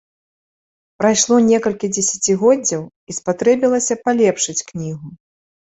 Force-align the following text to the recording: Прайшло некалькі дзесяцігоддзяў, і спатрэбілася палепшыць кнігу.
Прайшло 1.01 1.37
некалькі 1.51 1.91
дзесяцігоддзяў, 1.97 2.81
і 2.87 3.11
спатрэбілася 3.21 3.93
палепшыць 4.07 4.63
кнігу. 4.73 5.07